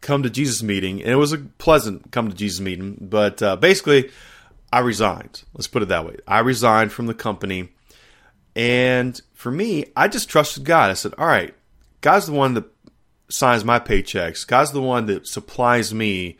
come 0.01 0.23
to 0.23 0.31
Jesus 0.31 0.63
meeting, 0.63 1.03
and 1.03 1.11
it 1.11 1.17
was 1.17 1.33
a 1.33 1.39
pleasant 1.39 2.13
come 2.13 2.29
to 2.29 2.37
Jesus 2.37 2.61
meeting. 2.61 2.97
But 3.01 3.43
uh, 3.43 3.57
basically, 3.57 4.11
I 4.73 4.81
resigned. 4.81 5.43
Let's 5.55 5.69
put 5.69 5.83
it 5.83 5.89
that 5.89 6.05
way. 6.07 6.17
I 6.27 6.41
resigned 6.41 6.93
from 6.93 7.07
the 7.07 7.15
company, 7.15 7.71
and 8.55 9.21
for 9.35 9.51
me, 9.51 9.87
I 9.97 10.09
just 10.09 10.29
trusted 10.29 10.65
God. 10.65 10.91
I 10.91 10.95
said, 10.95 11.15
"All 11.19 11.27
right, 11.27 11.55
God's 12.01 12.27
the 12.27 12.33
one 12.33 12.55
that 12.55 12.65
signs 13.29 13.65
my 13.65 13.79
paychecks. 13.79 14.47
God's 14.47 14.73
the 14.73 14.83
one 14.83 15.07
that 15.07 15.27
supplies 15.27 15.95
me. 15.95 16.39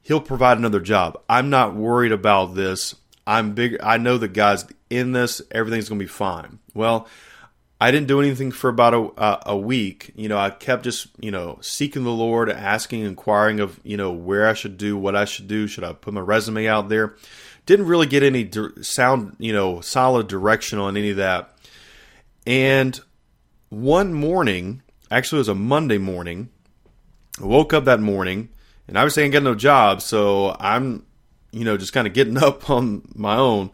He'll 0.00 0.20
provide 0.20 0.58
another 0.58 0.80
job. 0.80 1.18
I'm 1.28 1.50
not 1.50 1.74
worried 1.74 2.12
about 2.12 2.54
this. 2.54 2.94
I'm 3.26 3.54
big. 3.54 3.76
I 3.82 3.98
know 3.98 4.18
that 4.18 4.32
God's 4.32 4.66
in 4.90 5.12
this. 5.12 5.42
Everything's 5.50 5.88
going 5.88 5.98
to 5.98 6.04
be 6.04 6.08
fine." 6.08 6.58
Well 6.74 7.08
I 7.82 7.90
didn't 7.90 8.06
do 8.06 8.20
anything 8.20 8.52
for 8.52 8.70
about 8.70 8.94
a, 8.94 9.50
a 9.50 9.56
week. 9.56 10.12
You 10.14 10.28
know, 10.28 10.38
I 10.38 10.50
kept 10.50 10.84
just, 10.84 11.08
you 11.18 11.32
know, 11.32 11.58
seeking 11.62 12.04
the 12.04 12.12
Lord, 12.12 12.48
asking, 12.48 13.00
inquiring 13.00 13.58
of, 13.58 13.80
you 13.82 13.96
know, 13.96 14.12
where 14.12 14.46
I 14.46 14.52
should 14.52 14.78
do, 14.78 14.96
what 14.96 15.16
I 15.16 15.24
should 15.24 15.48
do. 15.48 15.66
Should 15.66 15.82
I 15.82 15.92
put 15.92 16.14
my 16.14 16.20
resume 16.20 16.68
out 16.68 16.88
there? 16.88 17.16
Didn't 17.66 17.86
really 17.86 18.06
get 18.06 18.22
any 18.22 18.48
sound, 18.82 19.34
you 19.40 19.52
know, 19.52 19.80
solid 19.80 20.28
direction 20.28 20.78
on 20.78 20.96
any 20.96 21.10
of 21.10 21.16
that. 21.16 21.56
And 22.46 23.00
one 23.68 24.14
morning, 24.14 24.82
actually, 25.10 25.38
it 25.38 25.40
was 25.40 25.48
a 25.48 25.56
Monday 25.56 25.98
morning, 25.98 26.50
I 27.40 27.46
woke 27.46 27.72
up 27.72 27.86
that 27.86 27.98
morning 27.98 28.50
and 28.86 28.96
I 28.96 29.02
was 29.02 29.12
saying, 29.12 29.32
get 29.32 29.42
no 29.42 29.56
job. 29.56 30.02
So 30.02 30.54
I'm, 30.60 31.04
you 31.50 31.64
know, 31.64 31.76
just 31.76 31.92
kind 31.92 32.06
of 32.06 32.14
getting 32.14 32.38
up 32.44 32.70
on 32.70 33.08
my 33.16 33.34
own. 33.34 33.72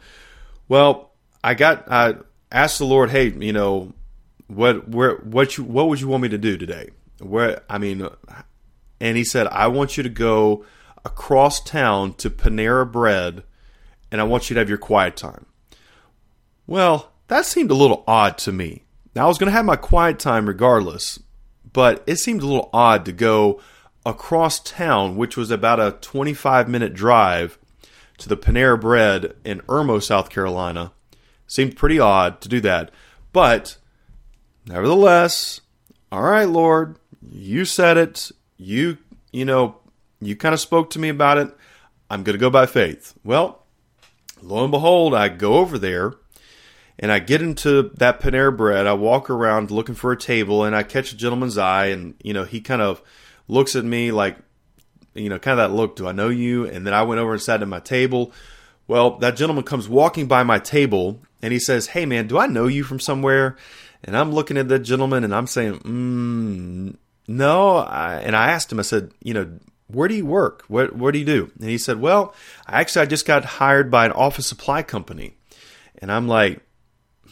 Well, 0.67 1.11
I 1.45 1.53
got, 1.53 1.93
I 1.93 2.15
asked 2.50 2.79
the 2.79 2.87
Lord, 2.87 3.11
hey, 3.11 3.29
you 3.29 3.53
know, 3.53 3.93
what 4.49 4.88
where 4.88 5.17
what 5.19 5.57
you 5.57 5.64
what 5.64 5.88
would 5.88 6.00
you 6.00 6.09
want 6.09 6.23
me 6.23 6.28
to 6.31 6.38
do 6.38 6.57
today? 6.57 6.90
Where 7.21 7.62
I 7.69 7.78
mean, 7.78 8.09
and 9.00 9.17
he 9.17 9.25
said, 9.25 9.47
I 9.49 9.69
want 9.69 9.97
you 9.97 10.02
to 10.02 10.09
go 10.09 10.64
across 11.05 11.62
town 11.62 12.14
to 12.14 12.31
Panera 12.31 12.90
Bread, 12.90 13.45
and 14.11 14.21
I 14.21 14.25
want 14.25 14.50
you 14.50 14.55
to 14.55 14.61
have 14.61 14.69
your 14.69 14.78
quiet 14.78 15.17
time. 15.17 15.47
Well, 16.67 17.12
that 17.28 17.47
seemed 17.47 17.71
a 17.71 17.75
little 17.75 18.05
odd 18.07 18.38
to 18.38 18.52
me. 18.52 18.85
Now 19.14 19.25
I 19.25 19.28
was 19.28 19.38
going 19.38 19.49
to 19.49 19.57
have 19.57 19.64
my 19.64 19.76
quiet 19.76 20.19
time 20.19 20.47
regardless, 20.47 21.21
but 21.73 22.02
it 22.07 22.17
seemed 22.17 22.43
a 22.43 22.47
little 22.47 22.71
odd 22.73 23.05
to 23.05 23.12
go 23.12 23.61
across 24.05 24.61
town, 24.61 25.17
which 25.17 25.37
was 25.37 25.50
about 25.50 25.81
a 25.81 25.93
25 26.00 26.69
minute 26.69 26.95
drive 26.95 27.59
to 28.19 28.28
the 28.28 28.37
Panera 28.37 28.81
Bread 28.81 29.35
in 29.45 29.61
Irmo, 29.62 30.02
South 30.02 30.31
Carolina. 30.31 30.93
Seemed 31.47 31.76
pretty 31.76 31.99
odd 31.99 32.40
to 32.43 32.49
do 32.49 32.61
that, 32.61 32.90
but 33.33 33.78
Nevertheless, 34.69 35.63
all 36.13 36.23
right, 36.23 36.49
Lord, 36.49 36.97
you 37.27 37.65
said 37.65 37.97
it. 37.97 38.31
You, 38.59 38.99
you 39.33 39.47
know, 39.47 39.79
you 40.21 40.37
kind 40.37 40.53
of 40.53 40.61
spoke 40.61 40.91
to 40.91 40.99
me 40.99 41.09
about 41.09 41.39
it. 41.39 41.57
I'm 42.11 42.23
going 42.23 42.35
to 42.35 42.41
go 42.41 42.51
by 42.51 42.67
faith. 42.67 43.15
Well, 43.25 43.65
lo 44.43 44.63
and 44.63 44.71
behold, 44.71 45.15
I 45.15 45.29
go 45.29 45.55
over 45.55 45.79
there 45.79 46.13
and 46.99 47.11
I 47.11 47.19
get 47.19 47.41
into 47.41 47.91
that 47.97 48.21
Panera 48.21 48.55
Bread. 48.55 48.87
I 48.87 48.93
walk 48.93 49.31
around 49.31 49.71
looking 49.71 49.95
for 49.95 50.13
a 50.13 50.19
table 50.19 50.65
and 50.65 50.77
I 50.77 50.83
catch 50.83 51.13
a 51.13 51.17
gentleman's 51.17 51.57
eye 51.57 51.87
and, 51.87 52.15
you 52.23 52.35
know, 52.35 52.45
he 52.45 52.61
kind 52.61 52.83
of 52.83 53.01
looks 53.47 53.75
at 53.75 53.87
me 53.87 54.13
like, 54.13 54.37
you 55.15 55.31
know, 55.31 55.39
kind 55.39 55.59
of 55.59 55.71
that 55.71 55.75
look, 55.75 55.97
do 55.97 56.07
I 56.07 56.13
know 56.13 56.29
you? 56.29 56.67
And 56.67 56.87
then 56.87 56.93
I 56.93 57.03
went 57.05 57.21
over 57.21 57.33
and 57.33 57.41
sat 57.41 57.63
at 57.63 57.69
my 57.69 57.81
table. 57.81 58.33
Well, 58.87 59.17
that 59.19 59.37
gentleman 59.37 59.65
comes 59.65 59.89
walking 59.89 60.27
by 60.27 60.43
my 60.43 60.59
table 60.59 61.23
and 61.41 61.55
he 61.55 61.59
says, 61.59 61.89
Hey 61.89 62.05
man, 62.05 62.27
do 62.27 62.39
I 62.39 62.47
know 62.47 62.67
you 62.67 62.85
from 62.85 63.01
somewhere? 63.01 63.57
And 64.05 64.17
I'm 64.17 64.33
looking 64.33 64.57
at 64.57 64.69
the 64.69 64.78
gentleman 64.78 65.25
and 65.25 65.35
I'm 65.35 65.47
saying, 65.47 65.78
mm, 65.81 66.97
no. 67.26 67.76
I, 67.76 68.17
and 68.17 68.37
I 68.37 68.50
asked 68.50 68.73
him, 68.73 68.78
I 68.78 68.83
said, 68.83 69.12
you 69.23 69.35
know, 69.35 69.59
where 69.88 70.09
do 70.09 70.14
you 70.14 70.26
work? 70.26 70.64
What, 70.69 70.95
what 70.95 71.12
do 71.12 71.19
you 71.19 71.25
do? 71.25 71.50
And 71.61 71.69
he 71.69 71.78
said, 71.78 72.00
well, 72.00 72.35
actually, 72.67 73.02
I 73.02 73.07
just 73.07 73.26
got 73.26 73.45
hired 73.45 73.90
by 73.90 74.07
an 74.07 74.12
office 74.12 74.47
supply 74.47 74.83
company. 74.83 75.37
And 76.00 76.12
I'm 76.12 76.28
like, 76.28 76.61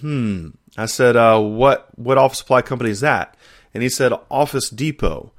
hmm. 0.01 0.51
I 0.77 0.87
said, 0.87 1.17
uh, 1.17 1.41
what, 1.41 1.89
what 1.97 2.19
office 2.19 2.39
supply 2.39 2.63
company 2.63 2.91
is 2.91 3.01
that? 3.01 3.37
And 3.73 3.83
he 3.83 3.89
said, 3.89 4.13
Office 4.31 4.71
Depot. 4.71 5.33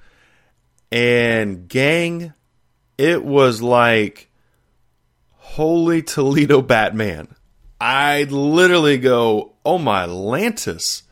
And 0.91 1.67
gang, 1.67 2.33
it 2.97 3.23
was 3.23 3.61
like, 3.61 4.29
holy 5.35 6.01
Toledo 6.01 6.61
Batman. 6.61 7.35
I'd 7.79 8.31
literally 8.31 8.97
go, 8.97 9.53
oh 9.65 9.77
my 9.77 10.05
Lantis. 10.05 11.03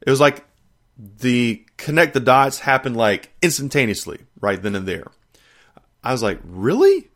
It 0.00 0.10
was 0.10 0.20
like 0.20 0.44
the 0.98 1.64
connect 1.76 2.14
the 2.14 2.20
dots 2.20 2.60
happened 2.60 2.96
like 2.96 3.30
instantaneously, 3.42 4.20
right 4.40 4.60
then 4.60 4.74
and 4.74 4.86
there. 4.86 5.06
I 6.02 6.12
was 6.12 6.22
like, 6.22 6.40
really? 6.44 7.10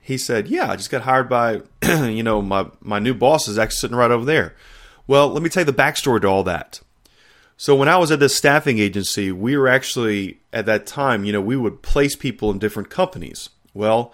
He 0.00 0.16
said, 0.16 0.48
yeah, 0.48 0.70
I 0.70 0.76
just 0.76 0.90
got 0.90 1.02
hired 1.02 1.28
by, 1.28 1.62
you 1.82 2.22
know, 2.22 2.40
my, 2.40 2.66
my 2.80 2.98
new 2.98 3.14
boss 3.14 3.46
is 3.46 3.58
actually 3.58 3.76
sitting 3.76 3.96
right 3.96 4.10
over 4.10 4.24
there. 4.24 4.54
Well, 5.06 5.28
let 5.28 5.42
me 5.42 5.48
tell 5.48 5.62
you 5.62 5.66
the 5.70 5.72
backstory 5.72 6.20
to 6.22 6.28
all 6.28 6.44
that. 6.44 6.80
So 7.56 7.74
when 7.74 7.88
I 7.88 7.96
was 7.96 8.10
at 8.10 8.20
this 8.20 8.36
staffing 8.36 8.78
agency, 8.78 9.32
we 9.32 9.56
were 9.56 9.68
actually 9.68 10.40
at 10.52 10.66
that 10.66 10.86
time, 10.86 11.24
you 11.24 11.32
know, 11.32 11.40
we 11.40 11.56
would 11.56 11.82
place 11.82 12.14
people 12.14 12.50
in 12.50 12.58
different 12.58 12.88
companies. 12.88 13.50
Well, 13.74 14.12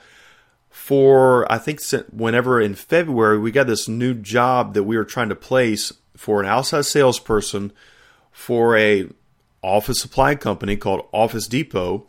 for 0.70 1.50
I 1.52 1.58
think 1.58 1.80
whenever 2.10 2.60
in 2.60 2.74
February 2.74 3.38
we 3.38 3.52
got 3.52 3.66
this 3.66 3.86
new 3.86 4.14
job 4.14 4.74
that 4.74 4.84
we 4.84 4.96
were 4.96 5.04
trying 5.04 5.28
to 5.28 5.36
place 5.36 5.92
for 6.16 6.40
an 6.40 6.46
outside 6.46 6.84
salesperson 6.84 7.72
for 8.30 8.76
a 8.76 9.08
office 9.62 10.00
supply 10.00 10.34
company 10.34 10.76
called 10.76 11.06
Office 11.12 11.46
Depot, 11.46 12.06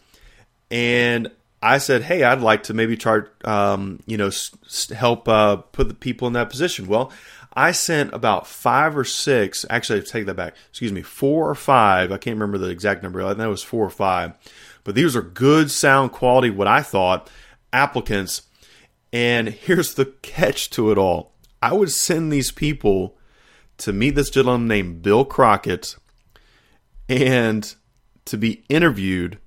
and 0.70 1.30
I 1.62 1.78
said, 1.78 2.04
"Hey, 2.04 2.24
I'd 2.24 2.42
like 2.42 2.64
to 2.64 2.74
maybe 2.74 2.98
try, 2.98 3.22
um, 3.44 4.00
you 4.06 4.18
know, 4.18 4.28
s- 4.28 4.90
help 4.96 5.28
uh, 5.28 5.58
put 5.58 5.88
the 5.88 5.94
people 5.94 6.28
in 6.28 6.34
that 6.34 6.50
position." 6.50 6.88
Well, 6.88 7.12
I 7.54 7.72
sent 7.72 8.14
about 8.14 8.48
five 8.48 8.98
or 8.98 9.06
six. 9.06 9.66
Actually, 9.70 10.02
take 10.02 10.26
that 10.26 10.36
back. 10.36 10.56
Excuse 10.70 10.92
me, 10.92 11.02
four 11.02 11.50
or 11.50 11.56
five. 11.56 12.12
I 12.12 12.18
can't 12.18 12.36
remember 12.36 12.58
the 12.58 12.70
exact 12.70 13.02
number. 13.02 13.24
I 13.24 13.30
think 13.30 13.40
it 13.40 13.48
was 13.48 13.64
four 13.64 13.86
or 13.86 13.90
five. 13.90 14.34
But 14.84 14.96
these 14.96 15.16
are 15.16 15.22
good 15.22 15.72
sound 15.72 16.12
quality. 16.12 16.50
What 16.50 16.68
I 16.68 16.82
thought 16.82 17.30
applicants. 17.72 18.44
And 19.14 19.50
here's 19.50 19.94
the 19.94 20.06
catch 20.22 20.70
to 20.72 20.92
it 20.92 20.98
all: 20.98 21.32
I 21.62 21.74
would 21.74 21.92
send 21.92 22.32
these 22.32 22.52
people 22.52 23.18
to 23.78 23.94
meet 23.94 24.16
this 24.16 24.30
gentleman 24.30 24.68
named 24.68 25.02
Bill 25.02 25.26
Crockett 25.26 25.96
and 27.08 27.76
to 28.26 28.38
be 28.38 28.64
interviewed 28.70 29.38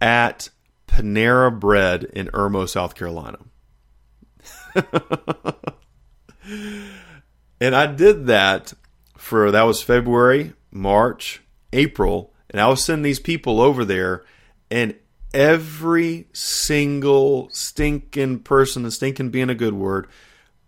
at 0.00 0.50
Panera 0.86 1.58
Bread 1.58 2.04
in 2.04 2.28
Irmo, 2.28 2.68
South 2.68 2.94
Carolina. 2.94 3.38
and 7.60 7.74
I 7.74 7.86
did 7.86 8.26
that 8.26 8.72
for 9.16 9.50
that 9.50 9.62
was 9.62 9.82
February, 9.82 10.52
March, 10.70 11.42
April, 11.72 12.32
and 12.48 12.60
I 12.60 12.68
was 12.68 12.84
sending 12.84 13.02
these 13.02 13.20
people 13.20 13.60
over 13.60 13.84
there, 13.84 14.24
and 14.70 14.94
every 15.32 16.26
single 16.32 17.48
stinking 17.52 18.40
person, 18.40 18.82
the 18.82 18.90
stinking 18.90 19.30
being 19.30 19.50
a 19.50 19.54
good 19.54 19.74
word, 19.74 20.08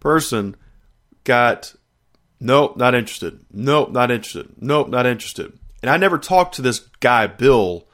person 0.01 0.57
got 1.25 1.75
Nope, 2.45 2.77
not 2.77 2.97
interested. 2.97 3.39
Nope, 3.53 3.93
not 3.93 4.11
interested. 4.11 4.49
Nope, 4.61 4.89
not 4.89 5.07
interested. 5.07 5.57
And 5.81 5.89
I 5.89 5.97
never 5.97 6.19
talked 6.19 6.57
to 6.57 6.63
this 6.63 6.81
guy, 6.99 7.29
Bill, 7.29 7.87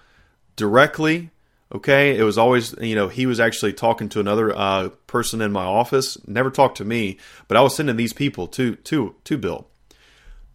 directly. 0.57 1.31
Okay. 1.71 2.17
It 2.17 2.23
was 2.23 2.39
always, 2.39 2.75
you 2.81 2.95
know, 2.95 3.09
he 3.09 3.27
was 3.27 3.41
actually 3.41 3.75
talking 3.75 4.09
to 4.09 4.21
another 4.21 4.57
uh, 4.57 4.89
person 5.07 5.43
in 5.43 5.53
my 5.53 5.65
office. 5.65 6.17
Never 6.27 6.51
talked 6.51 6.79
to 6.79 6.85
me, 6.87 7.19
but 7.47 7.59
I 7.59 7.61
was 7.61 7.77
sending 7.77 7.97
these 7.97 8.15
people 8.15 8.47
to, 8.49 8.77
to, 8.77 9.15
to 9.25 9.37
Bill. 9.37 9.69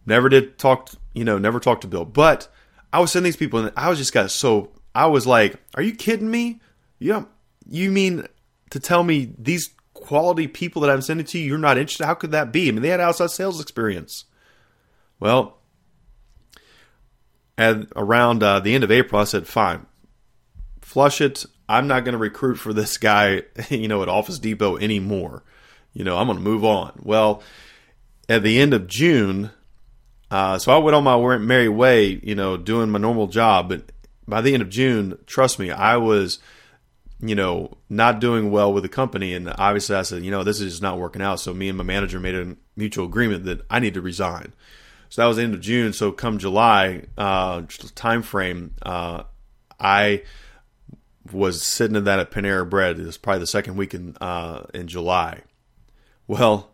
Never 0.06 0.28
did 0.28 0.58
talk, 0.58 0.90
you 1.12 1.24
know, 1.24 1.38
never 1.38 1.60
talked 1.60 1.82
to 1.82 1.88
Bill. 1.88 2.04
But 2.04 2.48
I 2.92 2.98
was 2.98 3.12
sending 3.12 3.28
these 3.28 3.36
people, 3.36 3.60
and 3.60 3.72
I 3.76 3.90
was 3.90 3.98
just 3.98 4.12
got 4.12 4.32
so 4.32 4.72
I 4.92 5.06
was 5.06 5.26
like, 5.26 5.56
"Are 5.76 5.82
you 5.82 5.94
kidding 5.94 6.30
me? 6.30 6.60
Yeah, 6.98 7.24
you 7.68 7.90
mean 7.90 8.26
to 8.70 8.78
tell 8.78 9.02
me 9.02 9.32
these 9.38 9.70
quality 10.04 10.46
people 10.46 10.82
that 10.82 10.90
I'm 10.90 11.02
sending 11.02 11.26
to 11.26 11.38
you, 11.38 11.44
you're 11.44 11.58
not 11.58 11.78
interested? 11.78 12.06
How 12.06 12.14
could 12.14 12.32
that 12.32 12.52
be? 12.52 12.68
I 12.68 12.72
mean, 12.72 12.82
they 12.82 12.88
had 12.88 13.00
outside 13.00 13.30
sales 13.30 13.60
experience." 13.60 14.24
Well, 15.20 15.58
at 17.56 17.86
around 17.96 18.42
uh, 18.42 18.60
the 18.60 18.74
end 18.74 18.84
of 18.84 18.90
April, 18.90 19.20
I 19.20 19.24
said, 19.24 19.46
"Fine, 19.46 19.86
flush 20.80 21.20
it. 21.20 21.44
I'm 21.68 21.86
not 21.86 22.04
going 22.04 22.12
to 22.12 22.18
recruit 22.18 22.56
for 22.56 22.72
this 22.72 22.98
guy, 22.98 23.42
you 23.70 23.88
know, 23.88 24.02
at 24.02 24.08
Office 24.08 24.38
Depot 24.38 24.76
anymore. 24.76 25.42
You 25.92 26.04
know, 26.04 26.18
I'm 26.18 26.26
going 26.26 26.38
to 26.38 26.44
move 26.44 26.64
on." 26.64 27.00
Well, 27.02 27.42
at 28.28 28.42
the 28.42 28.58
end 28.60 28.74
of 28.74 28.86
June, 28.86 29.50
uh, 30.30 30.58
so 30.58 30.72
I 30.72 30.78
went 30.78 30.94
on 30.94 31.04
my 31.04 31.38
merry 31.38 31.68
way, 31.68 32.20
you 32.22 32.34
know, 32.34 32.56
doing 32.56 32.90
my 32.90 32.98
normal 32.98 33.26
job. 33.26 33.68
But 33.68 33.92
by 34.26 34.40
the 34.40 34.54
end 34.54 34.62
of 34.62 34.68
June, 34.68 35.18
trust 35.26 35.58
me, 35.58 35.70
I 35.70 35.96
was, 35.96 36.38
you 37.20 37.34
know, 37.34 37.76
not 37.88 38.20
doing 38.20 38.50
well 38.50 38.72
with 38.72 38.82
the 38.82 38.88
company. 38.88 39.34
And 39.34 39.52
obviously, 39.56 39.96
I 39.96 40.02
said, 40.02 40.24
you 40.24 40.30
know, 40.30 40.44
this 40.44 40.60
is 40.60 40.72
just 40.72 40.82
not 40.82 40.98
working 40.98 41.22
out. 41.22 41.40
So 41.40 41.54
me 41.54 41.68
and 41.68 41.78
my 41.78 41.84
manager 41.84 42.20
made 42.20 42.34
a 42.34 42.56
mutual 42.76 43.06
agreement 43.06 43.44
that 43.44 43.62
I 43.70 43.80
need 43.80 43.94
to 43.94 44.00
resign. 44.00 44.52
So 45.08 45.22
that 45.22 45.28
was 45.28 45.36
the 45.36 45.44
end 45.44 45.54
of 45.54 45.60
June. 45.60 45.92
So 45.92 46.12
come 46.12 46.38
July 46.38 47.04
uh, 47.16 47.62
time 47.94 48.22
frame, 48.22 48.74
uh, 48.82 49.24
I 49.78 50.22
was 51.32 51.62
sitting 51.62 51.96
in 51.96 52.04
that 52.04 52.18
at 52.18 52.30
Panera 52.30 52.68
Bread. 52.68 52.98
It 52.98 53.06
was 53.06 53.16
probably 53.16 53.40
the 53.40 53.46
second 53.46 53.76
week 53.76 53.94
in 53.94 54.16
uh, 54.20 54.64
in 54.74 54.88
July. 54.88 55.42
Well, 56.26 56.70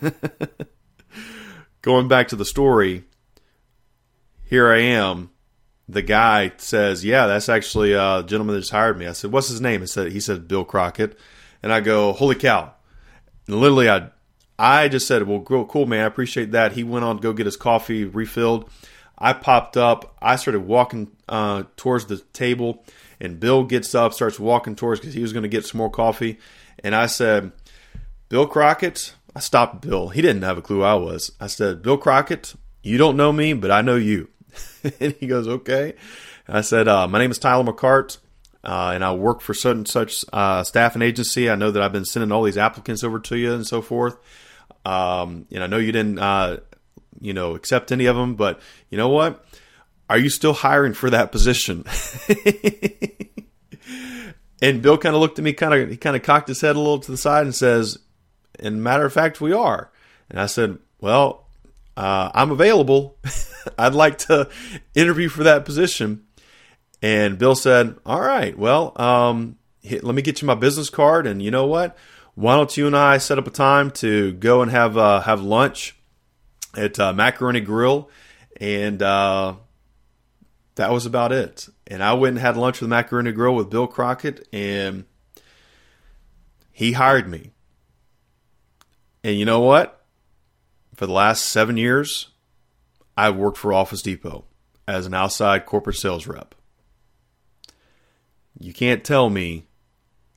going 1.82 2.08
back 2.08 2.28
to 2.28 2.36
the 2.36 2.44
story, 2.44 3.04
here 4.44 4.70
I 4.72 4.80
am. 4.80 5.30
The 5.88 6.02
guy 6.02 6.52
says, 6.58 7.04
"Yeah, 7.04 7.26
that's 7.26 7.48
actually 7.48 7.92
a 7.94 8.22
gentleman 8.26 8.54
that 8.54 8.60
just 8.60 8.72
hired 8.72 8.98
me." 8.98 9.06
I 9.06 9.12
said, 9.12 9.32
"What's 9.32 9.48
his 9.48 9.60
name?" 9.60 9.80
He 9.80 9.86
said, 9.86 10.12
"He 10.12 10.20
said 10.20 10.48
Bill 10.48 10.64
Crockett," 10.64 11.18
and 11.62 11.72
I 11.72 11.80
go, 11.80 12.12
"Holy 12.12 12.34
cow!" 12.34 12.72
And 13.46 13.60
literally, 13.60 13.88
I 13.88 14.10
I 14.58 14.88
just 14.88 15.06
said, 15.06 15.22
well, 15.22 15.40
cool, 15.40 15.86
man. 15.86 16.02
I 16.02 16.06
appreciate 16.06 16.50
that. 16.50 16.72
He 16.72 16.82
went 16.82 17.04
on 17.04 17.16
to 17.16 17.22
go 17.22 17.32
get 17.32 17.46
his 17.46 17.56
coffee 17.56 18.04
refilled. 18.04 18.68
I 19.16 19.32
popped 19.32 19.76
up. 19.76 20.16
I 20.20 20.36
started 20.36 20.60
walking 20.60 21.12
uh, 21.28 21.64
towards 21.76 22.06
the 22.06 22.18
table, 22.32 22.84
and 23.20 23.38
Bill 23.38 23.64
gets 23.64 23.94
up, 23.94 24.14
starts 24.14 24.40
walking 24.40 24.74
towards 24.74 25.00
because 25.00 25.14
he 25.14 25.22
was 25.22 25.32
going 25.32 25.44
to 25.44 25.48
get 25.48 25.64
some 25.64 25.78
more 25.78 25.90
coffee. 25.90 26.38
And 26.82 26.94
I 26.94 27.06
said, 27.06 27.52
Bill 28.28 28.46
Crockett. 28.46 29.14
I 29.36 29.40
stopped 29.40 29.82
Bill. 29.82 30.08
He 30.08 30.22
didn't 30.22 30.42
have 30.42 30.58
a 30.58 30.62
clue 30.62 30.82
I 30.82 30.94
was. 30.94 31.30
I 31.38 31.46
said, 31.46 31.82
Bill 31.82 31.98
Crockett, 31.98 32.54
you 32.82 32.98
don't 32.98 33.16
know 33.16 33.32
me, 33.32 33.52
but 33.52 33.70
I 33.70 33.82
know 33.82 33.94
you. 33.94 34.28
and 35.00 35.14
he 35.20 35.26
goes, 35.26 35.48
okay. 35.48 35.94
And 36.46 36.56
I 36.56 36.60
said, 36.62 36.88
uh, 36.88 37.06
my 37.08 37.18
name 37.18 37.30
is 37.30 37.38
Tyler 37.38 37.64
McCart. 37.64 38.18
Uh, 38.64 38.90
and 38.94 39.04
I 39.04 39.14
work 39.14 39.40
for 39.40 39.54
such 39.54 39.76
and 39.76 39.88
such 39.88 40.24
uh, 40.32 40.64
staff 40.64 40.94
and 40.94 41.02
agency. 41.02 41.48
I 41.48 41.54
know 41.54 41.70
that 41.70 41.82
I've 41.82 41.92
been 41.92 42.04
sending 42.04 42.32
all 42.32 42.42
these 42.42 42.58
applicants 42.58 43.04
over 43.04 43.20
to 43.20 43.36
you 43.36 43.54
and 43.54 43.66
so 43.66 43.80
forth. 43.80 44.18
Um, 44.84 45.46
and 45.52 45.62
I 45.62 45.68
know 45.68 45.78
you 45.78 45.92
didn't, 45.92 46.18
uh, 46.18 46.58
you 47.20 47.32
know, 47.32 47.54
accept 47.54 47.92
any 47.92 48.06
of 48.06 48.16
them, 48.16 48.34
but 48.34 48.60
you 48.90 48.98
know 48.98 49.08
what? 49.08 49.44
Are 50.10 50.18
you 50.18 50.30
still 50.30 50.54
hiring 50.54 50.94
for 50.94 51.10
that 51.10 51.32
position? 51.32 51.84
and 54.62 54.82
Bill 54.82 54.98
kind 54.98 55.14
of 55.14 55.20
looked 55.20 55.38
at 55.38 55.44
me, 55.44 55.52
kind 55.52 55.74
of, 55.74 55.90
he 55.90 55.96
kind 55.96 56.16
of 56.16 56.22
cocked 56.22 56.48
his 56.48 56.60
head 56.60 56.76
a 56.76 56.78
little 56.78 57.00
to 57.00 57.10
the 57.10 57.18
side 57.18 57.44
and 57.44 57.54
says, 57.54 57.98
"In 58.58 58.82
matter 58.82 59.04
of 59.04 59.12
fact, 59.12 59.40
we 59.40 59.52
are." 59.52 59.90
And 60.30 60.40
I 60.40 60.46
said, 60.46 60.78
"Well, 61.00 61.47
uh, 61.98 62.30
I'm 62.34 62.50
available. 62.50 63.18
I'd 63.78 63.94
like 63.94 64.18
to 64.18 64.48
interview 64.94 65.28
for 65.28 65.42
that 65.44 65.64
position." 65.64 66.24
And 67.02 67.38
Bill 67.38 67.54
said, 67.54 67.96
"All 68.06 68.20
right, 68.20 68.56
well, 68.58 68.92
um, 68.96 69.56
let 69.84 70.14
me 70.14 70.22
get 70.22 70.40
you 70.40 70.46
my 70.46 70.54
business 70.54 70.90
card, 70.90 71.26
and 71.26 71.42
you 71.42 71.50
know 71.50 71.66
what? 71.66 71.96
why 72.38 72.54
don't 72.54 72.76
you 72.76 72.86
and 72.86 72.96
I 72.96 73.18
set 73.18 73.36
up 73.36 73.48
a 73.48 73.50
time 73.50 73.90
to 73.90 74.30
go 74.30 74.62
and 74.62 74.70
have 74.70 74.96
uh, 74.96 75.22
have 75.22 75.42
lunch 75.42 75.96
at 76.76 76.96
uh, 77.00 77.12
Macaroni 77.12 77.58
Grill, 77.58 78.08
and 78.60 79.02
uh, 79.02 79.54
that 80.76 80.92
was 80.92 81.04
about 81.04 81.32
it. 81.32 81.68
And 81.88 82.00
I 82.00 82.12
went 82.12 82.36
and 82.36 82.38
had 82.38 82.56
lunch 82.56 82.80
with 82.80 82.90
Macaroni 82.90 83.32
Grill 83.32 83.56
with 83.56 83.70
Bill 83.70 83.88
Crockett, 83.88 84.46
and 84.52 85.04
he 86.70 86.92
hired 86.92 87.28
me. 87.28 87.50
And 89.24 89.36
you 89.36 89.44
know 89.44 89.58
what? 89.58 89.97
For 90.98 91.06
the 91.06 91.12
last 91.12 91.44
seven 91.44 91.76
years, 91.76 92.30
I've 93.16 93.36
worked 93.36 93.56
for 93.56 93.72
Office 93.72 94.02
Depot 94.02 94.46
as 94.88 95.06
an 95.06 95.14
outside 95.14 95.64
corporate 95.64 95.94
sales 95.94 96.26
rep. 96.26 96.56
You 98.58 98.72
can't 98.72 99.04
tell 99.04 99.30
me 99.30 99.68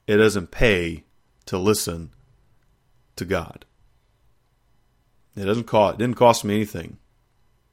it 0.06 0.18
doesn't 0.18 0.52
pay 0.52 1.06
to 1.48 1.58
listen 1.58 2.12
to 3.16 3.26
God. 3.26 3.66
It 5.36 5.46
doesn't 5.46 5.64
cost. 5.64 5.96
It 5.96 5.98
didn't 5.98 6.18
cost 6.18 6.46
me 6.46 6.54
anything. 6.54 6.98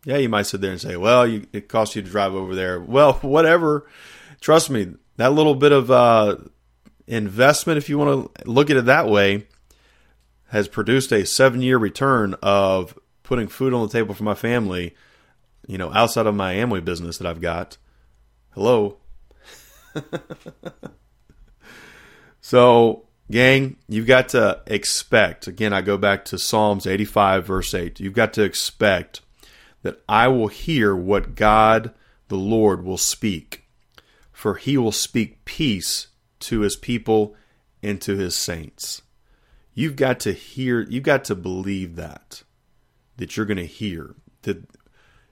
Yeah, 0.06 0.16
you 0.16 0.30
might 0.30 0.46
sit 0.46 0.62
there 0.62 0.70
and 0.70 0.80
say, 0.80 0.96
"Well, 0.96 1.26
you, 1.26 1.46
it 1.52 1.68
cost 1.68 1.94
you 1.94 2.00
to 2.00 2.08
drive 2.08 2.32
over 2.32 2.54
there." 2.54 2.80
Well, 2.80 3.12
whatever. 3.20 3.86
Trust 4.40 4.70
me, 4.70 4.94
that 5.18 5.34
little 5.34 5.54
bit 5.54 5.72
of 5.72 5.90
uh, 5.90 6.36
investment, 7.06 7.76
if 7.76 7.90
you 7.90 7.98
want 7.98 8.34
to 8.34 8.50
look 8.50 8.70
at 8.70 8.78
it 8.78 8.86
that 8.86 9.08
way, 9.08 9.46
has 10.48 10.68
produced 10.68 11.12
a 11.12 11.26
seven-year 11.26 11.78
return 11.78 12.34
of 12.42 12.98
putting 13.22 13.48
food 13.48 13.72
on 13.72 13.86
the 13.86 13.92
table 13.92 14.14
for 14.14 14.24
my 14.24 14.34
family. 14.34 14.94
You 15.66 15.78
know, 15.78 15.92
outside 15.92 16.26
of 16.26 16.34
my 16.34 16.54
Amway 16.54 16.84
business 16.84 17.18
that 17.18 17.26
I've 17.26 17.40
got. 17.40 17.76
Hello. 18.50 18.98
so 22.40 23.08
Gang, 23.30 23.76
you've 23.88 24.06
got 24.06 24.30
to 24.30 24.62
expect, 24.66 25.46
again, 25.46 25.74
I 25.74 25.82
go 25.82 25.98
back 25.98 26.24
to 26.26 26.38
Psalms 26.38 26.86
85, 26.86 27.46
verse 27.46 27.74
8. 27.74 28.00
You've 28.00 28.14
got 28.14 28.32
to 28.34 28.42
expect 28.42 29.20
that 29.82 30.02
I 30.08 30.28
will 30.28 30.48
hear 30.48 30.96
what 30.96 31.34
God 31.34 31.92
the 32.28 32.36
Lord 32.36 32.84
will 32.84 32.96
speak, 32.96 33.66
for 34.32 34.54
he 34.54 34.78
will 34.78 34.92
speak 34.92 35.44
peace 35.44 36.06
to 36.40 36.60
his 36.60 36.74
people 36.74 37.36
and 37.82 38.00
to 38.00 38.16
his 38.16 38.34
saints. 38.34 39.02
You've 39.78 39.94
got 39.94 40.18
to 40.20 40.32
hear, 40.32 40.80
you've 40.90 41.04
got 41.04 41.22
to 41.26 41.36
believe 41.36 41.94
that, 41.94 42.42
that 43.16 43.36
you're 43.36 43.46
going 43.46 43.58
to 43.58 43.64
hear, 43.64 44.16
that 44.42 44.68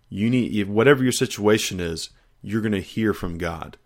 you 0.09 0.31
need, 0.31 0.69
whatever 0.69 1.03
your 1.03 1.11
situation 1.11 1.81
is, 1.81 2.11
you're 2.43 2.61
going 2.61 2.71
to 2.71 2.81
hear 2.81 3.13
from 3.13 3.39
God 3.39 3.77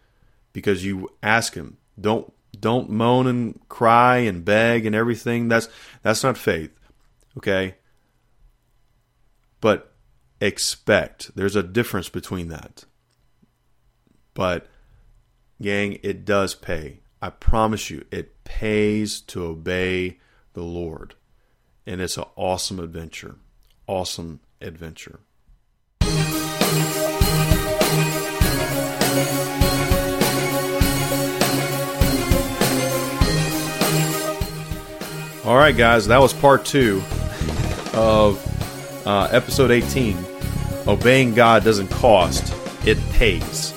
because 0.53 0.85
you 0.85 1.09
ask 1.23 1.55
him. 1.55 1.79
Don't 1.99 2.31
don't 2.53 2.91
moan 2.91 3.27
and 3.27 3.59
cry 3.71 4.19
and 4.19 4.45
beg 4.45 4.85
and 4.85 4.95
everything. 4.95 5.49
That's 5.49 5.67
that's 6.03 6.23
not 6.23 6.37
faith. 6.37 6.79
Okay? 7.39 7.77
But 9.63 9.95
expect. 10.43 11.35
There's 11.35 11.57
a 11.57 11.63
difference 11.63 12.11
between 12.11 12.49
that. 12.49 12.85
But 14.35 14.67
gang, 15.63 15.99
it 16.03 16.27
does 16.27 16.55
pay. 16.55 17.01
I 17.23 17.31
promise 17.31 17.89
you, 17.89 18.05
it 18.11 18.45
pays 18.45 19.23
to 19.23 19.45
obey 19.45 20.19
the 20.53 20.63
Lord. 20.63 21.15
And 21.87 22.01
it's 22.01 22.17
an 22.17 22.25
awesome 22.37 22.79
adventure. 22.79 23.37
Awesome 23.87 24.41
adventure. 24.61 25.21
All 35.45 35.57
right, 35.57 35.77
guys, 35.77 36.07
that 36.09 36.19
was 36.19 36.33
part 36.33 36.65
two 36.65 37.03
of 37.95 39.07
uh, 39.07 39.29
episode 39.33 39.71
18. 39.71 40.17
Obeying 40.87 41.35
God 41.35 41.65
doesn't 41.65 41.89
cost, 41.89 42.55
it 42.87 42.99
pays. 43.11 43.75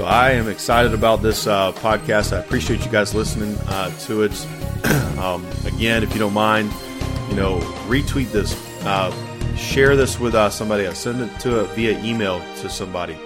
So 0.00 0.06
I 0.06 0.30
am 0.30 0.48
excited 0.48 0.94
about 0.94 1.20
this 1.20 1.46
uh, 1.46 1.72
podcast. 1.72 2.34
I 2.34 2.40
appreciate 2.40 2.82
you 2.86 2.90
guys 2.90 3.14
listening 3.14 3.54
uh, 3.68 3.90
to 4.06 4.22
it. 4.22 4.46
um, 5.18 5.44
again, 5.66 6.02
if 6.02 6.14
you 6.14 6.18
don't 6.18 6.32
mind, 6.32 6.72
you 7.28 7.36
know, 7.36 7.58
retweet 7.86 8.32
this, 8.32 8.56
uh, 8.86 9.14
share 9.56 9.96
this 9.96 10.18
with 10.18 10.34
uh, 10.34 10.48
somebody, 10.48 10.90
send 10.94 11.20
it 11.20 11.38
to 11.40 11.64
it 11.64 11.66
via 11.72 12.02
email 12.02 12.40
to 12.62 12.70
somebody. 12.70 13.18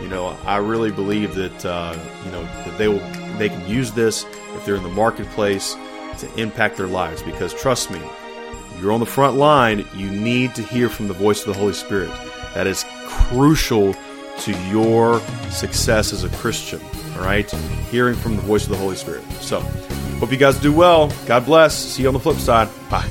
You 0.00 0.06
know, 0.06 0.38
I 0.44 0.58
really 0.58 0.92
believe 0.92 1.34
that 1.34 1.66
uh, 1.66 1.98
you 2.24 2.30
know 2.30 2.44
that 2.44 2.78
they 2.78 2.86
will 2.86 3.02
they 3.36 3.48
can 3.48 3.68
use 3.68 3.90
this 3.90 4.24
if 4.54 4.64
they're 4.64 4.76
in 4.76 4.84
the 4.84 4.90
marketplace 4.90 5.74
to 6.18 6.32
impact 6.40 6.76
their 6.76 6.86
lives 6.86 7.20
because 7.24 7.52
trust 7.52 7.90
me, 7.90 8.00
you're 8.80 8.92
on 8.92 9.00
the 9.00 9.06
front 9.06 9.38
line, 9.38 9.84
you 9.96 10.08
need 10.08 10.54
to 10.54 10.62
hear 10.62 10.88
from 10.88 11.08
the 11.08 11.14
voice 11.14 11.40
of 11.40 11.52
the 11.52 11.58
Holy 11.58 11.72
Spirit. 11.72 12.12
That 12.54 12.68
is 12.68 12.84
crucial 13.08 13.96
to 14.44 14.52
your 14.68 15.20
success 15.50 16.12
as 16.12 16.24
a 16.24 16.28
Christian. 16.30 16.80
All 17.16 17.24
right? 17.24 17.50
Hearing 17.90 18.14
from 18.14 18.36
the 18.36 18.42
voice 18.42 18.64
of 18.64 18.70
the 18.70 18.76
Holy 18.76 18.96
Spirit. 18.96 19.22
So, 19.40 19.60
hope 19.60 20.32
you 20.32 20.38
guys 20.38 20.58
do 20.58 20.72
well. 20.72 21.12
God 21.26 21.44
bless. 21.44 21.76
See 21.76 22.02
you 22.02 22.08
on 22.08 22.14
the 22.14 22.20
flip 22.20 22.38
side. 22.38 22.68
Bye. 22.90 23.08